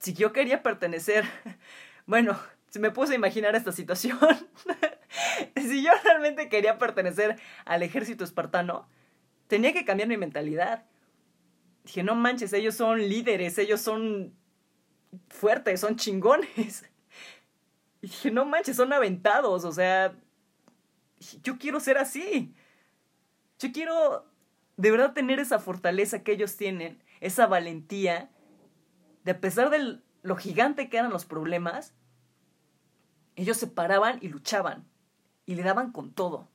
Si 0.00 0.12
yo 0.12 0.34
quería 0.34 0.62
pertenecer, 0.62 1.24
bueno, 2.04 2.38
me 2.78 2.90
puse 2.90 3.14
a 3.14 3.16
imaginar 3.16 3.56
esta 3.56 3.72
situación. 3.72 4.18
si 5.56 5.82
yo 5.82 5.92
realmente 6.04 6.50
quería 6.50 6.76
pertenecer 6.76 7.40
al 7.64 7.82
ejército 7.82 8.24
espartano, 8.24 8.86
tenía 9.46 9.72
que 9.72 9.86
cambiar 9.86 10.10
mi 10.10 10.18
mentalidad. 10.18 10.84
Dije, 11.84 12.02
no 12.02 12.14
manches, 12.14 12.52
ellos 12.52 12.74
son 12.74 13.00
líderes, 13.00 13.58
ellos 13.58 13.80
son 13.80 14.34
fuertes, 15.28 15.80
son 15.80 15.96
chingones. 15.96 16.84
Dije, 18.02 18.30
no 18.30 18.44
manches, 18.44 18.76
son 18.76 18.92
aventados, 18.92 19.64
o 19.64 19.72
sea, 19.72 20.14
yo 21.42 21.58
quiero 21.58 21.80
ser 21.80 21.98
así. 21.98 22.54
Yo 23.58 23.72
quiero 23.72 24.26
de 24.76 24.90
verdad 24.90 25.12
tener 25.12 25.38
esa 25.38 25.58
fortaleza 25.58 26.22
que 26.22 26.32
ellos 26.32 26.56
tienen, 26.56 27.02
esa 27.20 27.46
valentía, 27.46 28.30
de 29.24 29.32
a 29.32 29.40
pesar 29.40 29.68
de 29.68 30.00
lo 30.22 30.36
gigante 30.36 30.88
que 30.88 30.96
eran 30.96 31.10
los 31.10 31.26
problemas, 31.26 31.94
ellos 33.36 33.58
se 33.58 33.66
paraban 33.66 34.18
y 34.22 34.28
luchaban 34.28 34.88
y 35.44 35.54
le 35.54 35.62
daban 35.62 35.92
con 35.92 36.12
todo. 36.12 36.48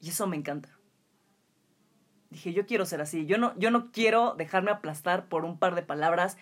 Y 0.00 0.10
eso 0.10 0.26
me 0.26 0.36
encanta. 0.36 0.79
Dije, 2.30 2.52
yo 2.52 2.66
quiero 2.66 2.86
ser 2.86 3.00
así. 3.00 3.26
Yo 3.26 3.38
no, 3.38 3.58
yo 3.58 3.70
no 3.70 3.90
quiero 3.92 4.34
dejarme 4.34 4.70
aplastar 4.70 5.28
por 5.28 5.44
un 5.44 5.58
par 5.58 5.74
de 5.74 5.82
palabras, 5.82 6.38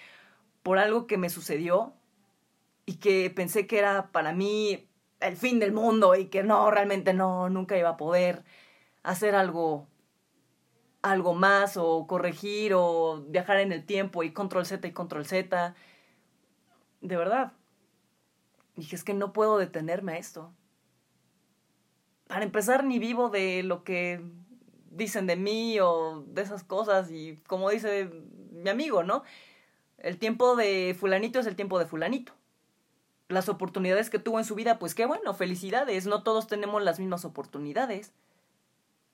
por 0.62 0.78
algo 0.78 1.06
que 1.06 1.18
me 1.18 1.30
sucedió 1.30 1.94
y 2.86 2.96
que 2.96 3.30
pensé 3.30 3.66
que 3.66 3.78
era 3.78 4.10
para 4.12 4.32
mí 4.32 4.88
el 5.20 5.36
fin 5.36 5.58
del 5.58 5.72
mundo 5.72 6.14
y 6.14 6.26
que 6.26 6.42
no, 6.42 6.70
realmente 6.70 7.14
no, 7.14 7.48
nunca 7.48 7.76
iba 7.78 7.90
a 7.90 7.96
poder 7.96 8.44
hacer 9.02 9.34
algo 9.34 9.88
algo 11.00 11.32
más 11.32 11.76
o 11.76 12.06
corregir 12.06 12.72
o 12.74 13.24
viajar 13.28 13.60
en 13.60 13.72
el 13.72 13.86
tiempo 13.86 14.24
y 14.24 14.32
control 14.32 14.66
Z 14.66 14.86
y 14.86 14.92
control 14.92 15.26
Z. 15.26 15.74
De 17.00 17.16
verdad, 17.16 17.52
Dije, 18.78 18.94
es 18.94 19.02
que 19.02 19.12
no 19.12 19.32
puedo 19.32 19.58
detenerme 19.58 20.12
a 20.12 20.18
esto. 20.18 20.54
Para 22.28 22.44
empezar, 22.44 22.84
ni 22.84 23.00
vivo 23.00 23.28
de 23.28 23.64
lo 23.64 23.82
que 23.82 24.22
dicen 24.90 25.26
de 25.26 25.36
mí 25.36 25.78
o 25.80 26.24
de 26.28 26.42
esas 26.42 26.64
cosas 26.64 27.10
y 27.10 27.36
como 27.46 27.70
dice 27.70 28.10
mi 28.52 28.70
amigo, 28.70 29.02
¿no? 29.02 29.22
El 29.98 30.18
tiempo 30.18 30.56
de 30.56 30.96
fulanito 30.98 31.40
es 31.40 31.46
el 31.46 31.56
tiempo 31.56 31.78
de 31.78 31.86
fulanito. 31.86 32.32
Las 33.28 33.48
oportunidades 33.48 34.10
que 34.10 34.18
tuvo 34.18 34.38
en 34.38 34.44
su 34.44 34.54
vida, 34.54 34.78
pues 34.78 34.94
qué 34.94 35.06
bueno, 35.06 35.34
felicidades, 35.34 36.06
no 36.06 36.22
todos 36.22 36.46
tenemos 36.46 36.82
las 36.82 36.98
mismas 36.98 37.24
oportunidades. 37.24 38.12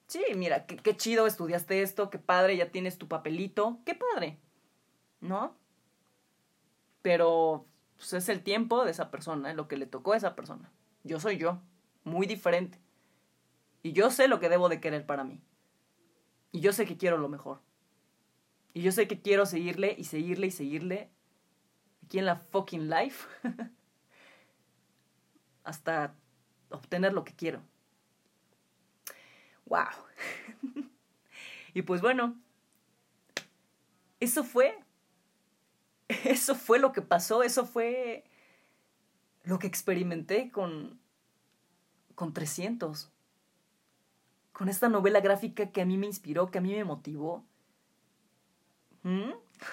Sí, 0.07 0.23
mira, 0.37 0.67
qué, 0.67 0.97
chido 0.97 1.27
estudiaste 1.27 1.83
esto, 1.83 2.11
qué 2.11 2.19
padre, 2.19 2.57
ya 2.57 2.71
tienes 2.71 2.99
tu 2.99 3.09
papelito, 3.09 3.79
qué 3.85 3.95
padre, 3.95 4.39
¿no? 5.21 5.57
Pero 7.03 7.65
pues 7.97 8.13
es 8.13 8.29
el 8.29 8.43
tiempo 8.43 8.85
de 8.85 8.91
esa 8.91 9.11
persona, 9.11 9.55
lo 9.55 9.67
que 9.67 9.77
le 9.77 9.87
tocó 9.87 10.13
a 10.13 10.17
esa 10.17 10.37
persona. 10.37 10.71
Yo 11.03 11.21
soy 11.21 11.39
yo, 11.39 11.59
muy 12.05 12.27
diferente. 12.27 12.79
Y 13.83 13.93
yo 13.93 14.11
sé 14.11 14.29
lo 14.29 14.41
que 14.41 14.49
debo 14.49 14.69
de 14.69 14.81
querer 14.81 15.07
para 15.07 15.25
mí. 15.25 15.41
Y 16.55 16.61
yo 16.61 16.73
sé 16.73 16.87
que 16.87 16.97
quiero 16.97 17.19
lo 17.19 17.29
mejor. 17.29 17.61
Y 18.75 18.83
yo 18.83 18.93
sé 18.93 19.09
que 19.09 19.21
quiero 19.21 19.45
seguirle 19.45 19.97
y 19.99 20.05
seguirle 20.05 20.47
y 20.47 20.51
seguirle 20.53 21.11
aquí 22.05 22.21
en 22.21 22.27
la 22.27 22.37
fucking 22.37 22.89
life 22.89 23.27
hasta 25.65 26.15
obtener 26.71 27.13
lo 27.13 27.25
que 27.25 27.35
quiero. 27.35 27.61
¡Wow! 29.67 29.89
y 31.75 31.83
pues 31.83 32.01
bueno, 32.01 32.41
eso 34.21 34.45
fue 34.45 34.79
eso 36.07 36.55
fue 36.55 36.79
lo 36.79 36.93
que 36.93 37.03
pasó, 37.03 37.43
eso 37.43 37.67
fue 37.67 38.23
lo 39.43 39.59
que 39.59 39.67
experimenté 39.67 40.53
con, 40.53 41.01
con 42.15 42.33
300. 42.33 43.11
Con 44.55 44.71
esta 44.71 44.89
novela 44.89 45.21
gráfica 45.21 45.71
que 45.71 45.83
a 45.83 45.85
mí 45.85 45.99
me 45.99 46.07
inspiró, 46.07 46.51
que 46.51 46.59
a 46.59 46.63
mí 46.63 46.73
me 46.73 46.85
motivó. 46.85 47.45
¿Mm? 49.03 49.33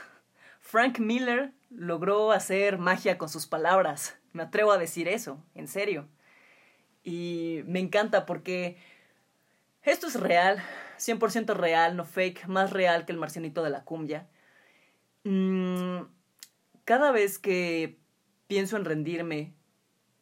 Frank 0.60 1.00
Miller 1.00 1.54
logró 1.70 2.34
hacer 2.34 2.78
magia 2.78 3.18
con 3.18 3.30
sus 3.30 3.48
palabras. 3.48 4.18
Me 4.34 4.44
atrevo 4.44 4.74
a 4.74 4.78
decir 4.78 5.08
eso, 5.08 5.42
en 5.56 5.70
serio. 5.70 6.10
Y 7.04 7.62
me 7.66 7.80
encanta 7.80 8.26
porque 8.26 8.78
esto 9.84 10.08
es 10.08 10.20
real, 10.20 10.62
100% 11.00 11.56
real, 11.56 11.96
no 11.96 12.04
fake, 12.04 12.48
más 12.48 12.72
real 12.72 13.06
que 13.06 13.12
el 13.12 13.18
marcianito 13.18 13.64
de 13.64 13.70
la 13.70 13.84
cumbia. 13.84 14.28
Mm, 15.24 16.02
cada 16.84 17.12
vez 17.12 17.40
que 17.40 17.98
pienso 18.48 18.78
en 18.78 18.86
rendirme 18.86 19.54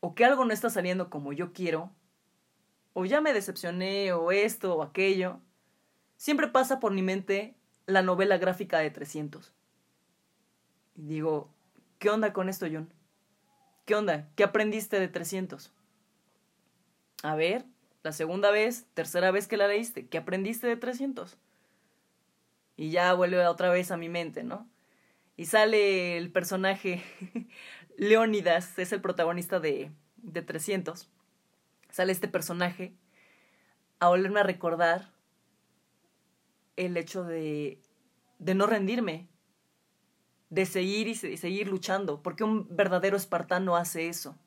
o 0.01 0.15
que 0.15 0.25
algo 0.25 0.45
no 0.45 0.53
está 0.53 0.69
saliendo 0.69 1.09
como 1.09 1.33
yo 1.33 1.51
quiero, 1.51 1.91
o 2.93 3.05
ya 3.05 3.21
me 3.21 3.33
decepcioné 3.33 4.13
o 4.13 4.31
esto 4.31 4.75
o 4.75 4.83
aquello, 4.83 5.39
siempre 6.17 6.47
pasa 6.47 6.79
por 6.79 6.93
mi 6.93 7.01
mente 7.01 7.55
la 7.85 8.01
novela 8.01 8.37
gráfica 8.37 8.79
de 8.79 8.91
300. 8.91 9.53
Y 10.95 11.05
digo, 11.05 11.53
¿qué 11.97 12.09
onda 12.09 12.33
con 12.33 12.49
esto, 12.49 12.67
John? 12.71 12.93
¿Qué 13.85 13.95
onda? 13.95 14.29
¿Qué 14.35 14.43
aprendiste 14.43 14.99
de 14.99 15.07
300? 15.07 15.71
A 17.23 17.35
ver, 17.35 17.65
la 18.03 18.11
segunda 18.11 18.51
vez, 18.51 18.85
tercera 18.93 19.31
vez 19.31 19.47
que 19.47 19.57
la 19.57 19.67
leíste, 19.67 20.07
¿qué 20.07 20.17
aprendiste 20.17 20.67
de 20.67 20.77
300? 20.77 21.37
Y 22.75 22.91
ya 22.91 23.13
vuelve 23.13 23.45
otra 23.45 23.69
vez 23.69 23.91
a 23.91 23.97
mi 23.97 24.09
mente, 24.09 24.43
¿no? 24.43 24.67
y 25.39 25.45
sale 25.45 26.17
el 26.17 26.33
personaje 26.33 27.01
Leónidas, 27.97 28.77
es 28.77 28.91
el 28.91 28.99
protagonista 28.99 29.61
de, 29.61 29.89
de 30.17 30.41
300. 30.41 31.09
Sale 31.89 32.11
este 32.11 32.27
personaje 32.27 32.93
a 33.99 34.09
volverme 34.09 34.39
a 34.39 34.43
recordar 34.43 35.11
el 36.75 36.95
hecho 36.97 37.23
de, 37.23 37.81
de 38.37 38.55
no 38.55 38.65
rendirme, 38.67 39.27
de 40.49 40.65
seguir 40.65 41.07
y 41.07 41.15
seguir 41.15 41.67
luchando, 41.67 42.23
porque 42.23 42.43
un 42.43 42.67
verdadero 42.75 43.17
espartano 43.17 43.75
hace 43.75 44.07
eso. 44.07 44.37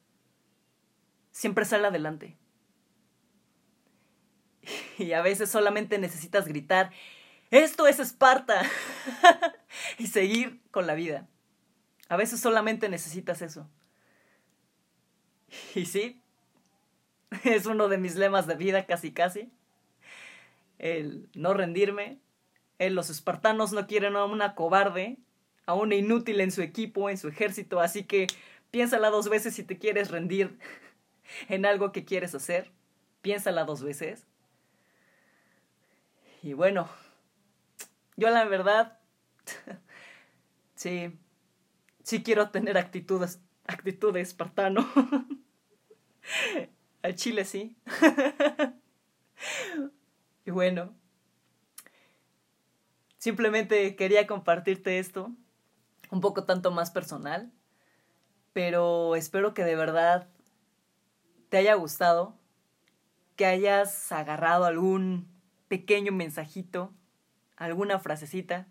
Siempre 1.31 1.65
sale 1.65 1.87
adelante. 1.87 2.39
Y 4.99 5.13
a 5.13 5.23
veces 5.23 5.51
solamente 5.51 5.99
necesitas 5.99 6.47
gritar, 6.47 6.93
esto 7.51 7.87
es 7.87 7.99
Esparta. 7.99 8.63
y 9.99 10.07
seguir 10.07 10.63
con 10.71 10.87
la 10.87 10.95
vida. 10.95 11.29
A 12.09 12.17
veces 12.17 12.41
solamente 12.41 12.89
necesitas 12.89 13.43
eso. 13.43 13.69
Y 15.75 15.85
sí, 15.85 16.22
es 17.45 17.67
uno 17.67 17.89
de 17.89 17.99
mis 17.99 18.17
lemas 18.17 18.47
de 18.47 18.57
vida 18.57 18.87
casi 18.87 19.13
casi. 19.13 19.51
El 20.79 21.29
no 21.35 21.55
rendirme. 21.55 22.19
El, 22.79 22.95
los 22.95 23.11
espartanos 23.11 23.73
no 23.73 23.87
quieren 23.87 24.17
a 24.17 24.25
una 24.25 24.55
cobarde, 24.55 25.19
a 25.67 25.75
una 25.75 25.95
inútil 25.95 26.41
en 26.41 26.51
su 26.51 26.63
equipo, 26.63 27.09
en 27.09 27.19
su 27.19 27.29
ejército, 27.29 27.81
así 27.81 28.05
que 28.05 28.27
piénsala 28.71 29.11
dos 29.11 29.29
veces 29.29 29.55
si 29.55 29.63
te 29.63 29.79
quieres 29.79 30.11
rendir 30.11 30.59
en 31.49 31.65
algo 31.65 31.93
que 31.93 32.05
quieres 32.05 32.35
hacer. 32.35 32.71
Piénsala 33.21 33.65
dos 33.65 33.83
veces. 33.83 34.27
Y 36.43 36.55
bueno, 36.55 36.89
yo 38.17 38.31
la 38.31 38.45
verdad, 38.45 38.99
sí, 40.75 41.17
sí 42.03 42.25
quiero 42.25 42.51
tener 42.51 42.77
actitudes, 42.77 43.41
actitudes 43.69 44.29
espartano. 44.29 44.89
Al 47.03 47.17
chile 47.17 47.45
sí. 47.45 47.77
y 50.45 50.51
bueno, 50.51 50.95
simplemente 53.19 53.97
quería 53.97 54.27
compartirte 54.27 54.99
esto, 54.99 55.33
un 56.11 56.21
poco 56.21 56.45
tanto 56.45 56.71
más 56.71 56.91
personal, 56.91 57.53
pero 58.53 59.17
espero 59.17 59.55
que 59.55 59.65
de 59.65 59.77
verdad 59.77 60.29
te 61.49 61.59
haya 61.59 61.75
gustado, 61.75 62.37
que 63.37 63.47
hayas 63.47 64.13
agarrado 64.13 64.65
algún 64.65 65.29
pequeño 65.69 66.13
mensajito 66.13 66.93
alguna 67.57 67.99
frasecita 67.99 68.67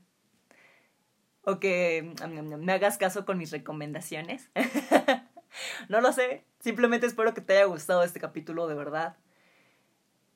o 1.44 1.60
que 1.60 2.13
me 2.60 2.74
hagas 2.74 2.98
caso 2.98 3.26
con 3.26 3.38
mis 3.38 3.52
recomendaciones. 3.52 4.50
no 5.90 6.02
lo 6.02 6.14
sé, 6.14 6.46
simplemente 6.60 7.08
espero 7.08 7.34
que 7.34 7.42
te 7.42 7.54
haya 7.54 7.66
gustado 7.66 8.04
este 8.04 8.20
capítulo 8.20 8.68
de 8.68 8.76
verdad. 8.76 9.18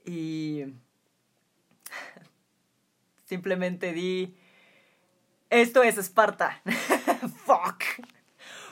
Y 0.05 0.65
simplemente 3.25 3.93
di, 3.93 4.37
esto 5.49 5.83
es 5.83 5.97
Esparta, 5.97 6.61
Fuck. 7.45 7.83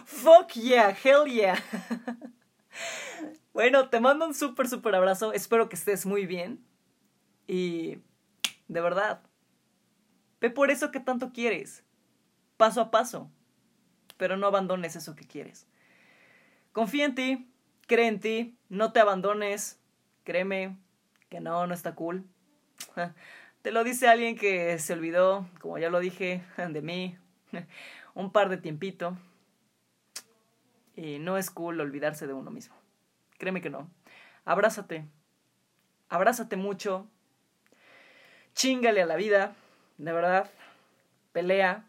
Fuck 0.06 0.54
yeah, 0.54 0.96
hell 1.04 1.26
yeah. 1.26 1.58
bueno, 3.54 3.90
te 3.90 4.00
mando 4.00 4.26
un 4.28 4.34
súper, 4.34 4.68
súper 4.68 4.96
abrazo. 4.96 5.34
Espero 5.34 5.70
que 5.70 5.76
estés 5.76 6.06
muy 6.06 6.26
bien. 6.26 6.64
Y 7.48 8.00
de 8.68 8.82
verdad, 8.82 9.22
ve 10.40 10.50
por 10.50 10.72
eso 10.72 10.92
que 10.92 11.00
tanto 11.00 11.32
quieres. 11.34 11.84
Paso 12.58 12.82
a 12.82 12.92
paso. 12.92 13.32
Pero 14.18 14.38
no 14.38 14.48
abandones 14.48 14.96
eso 14.96 15.16
que 15.16 15.26
quieres. 15.26 15.68
Confía 16.74 17.06
en 17.06 17.14
ti, 17.14 17.48
cree 17.86 18.08
en 18.08 18.20
ti, 18.20 18.58
no 18.68 18.92
te 18.92 19.00
abandones. 19.00 19.80
Créeme 20.24 20.76
que 21.30 21.40
no, 21.40 21.68
no 21.68 21.74
está 21.74 21.94
cool. 21.94 22.26
Te 23.62 23.72
lo 23.72 23.84
dice 23.84 24.08
alguien 24.08 24.36
que 24.36 24.78
se 24.80 24.92
olvidó, 24.92 25.48
como 25.62 25.78
ya 25.78 25.90
lo 25.90 26.00
dije, 26.00 26.44
de 26.58 26.82
mí 26.82 27.18
un 28.16 28.32
par 28.32 28.50
de 28.50 28.58
tiempito. 28.58 29.16
Y 30.96 31.20
no 31.20 31.38
es 31.38 31.52
cool 31.52 31.80
olvidarse 31.80 32.28
de 32.28 32.34
uno 32.34 32.50
mismo. 32.50 32.76
Créeme 33.38 33.62
que 33.62 33.70
no. 33.70 33.90
Abrázate. 34.44 35.06
Abrázate 36.10 36.56
mucho. 36.56 37.08
Chingale 38.54 39.04
a 39.04 39.06
la 39.06 39.16
vida. 39.16 39.56
De 39.98 40.12
verdad. 40.12 40.50
Pelea. 41.32 41.86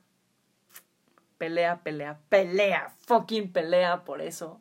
Pelea, 1.38 1.83
pelea, 1.83 2.20
pelea. 2.29 2.94
Fucking 3.01 3.53
pelea 3.53 4.05
por 4.05 4.23
eso. 4.23 4.61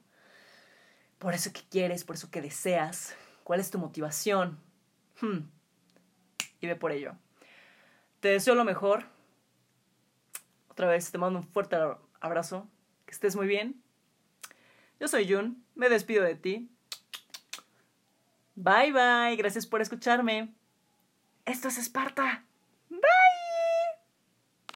Por 1.24 1.34
eso 1.34 1.54
que 1.54 1.62
quieres, 1.72 2.04
por 2.04 2.18
eso 2.18 2.30
que 2.30 2.42
deseas. 2.42 3.16
¿Cuál 3.46 3.62
es 3.62 3.72
tu 3.72 3.80
motivación? 3.80 4.60
Hmm. 5.22 5.48
Y 6.60 6.68
ve 6.68 6.76
por 6.76 6.92
ello. 6.92 7.16
Te 8.20 8.28
deseo 8.28 8.56
lo 8.56 8.66
mejor. 8.66 9.06
Otra 10.68 10.88
vez 10.88 11.10
te 11.14 11.18
mando 11.18 11.40
un 11.40 11.48
fuerte 11.48 11.78
abrazo. 12.20 12.68
Que 13.06 13.14
estés 13.14 13.38
muy 13.38 13.48
bien. 13.48 13.82
Yo 15.00 15.08
soy 15.08 15.32
Jun. 15.32 15.64
Me 15.76 15.88
despido 15.88 16.26
de 16.26 16.36
ti. 16.36 16.70
Bye 18.56 18.92
bye. 18.92 19.38
Gracias 19.38 19.66
por 19.66 19.82
escucharme. 19.82 20.54
Esto 21.46 21.70
es 21.70 21.78
Esparta. 21.78 22.44